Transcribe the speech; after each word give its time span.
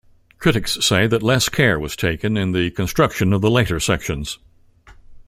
Critics 0.39 0.79
say 0.83 1.05
that 1.05 1.21
less 1.21 1.47
care 1.47 1.79
was 1.79 1.95
taken 1.95 2.35
in 2.35 2.53
the 2.53 2.71
construction 2.71 3.33
of 3.33 3.41
the 3.41 3.51
later 3.51 3.79
sections. 3.79 4.39